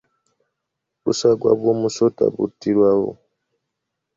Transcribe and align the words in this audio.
Obusagwa 0.99 1.49
bw’omusota 1.59 2.23
buttirawo. 2.35 3.11